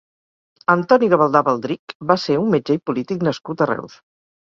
[0.73, 4.05] Antoni Gavaldà Baldrich va ser un metge i polític nascut a Reus.